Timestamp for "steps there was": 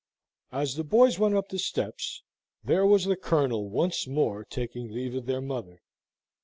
1.59-3.05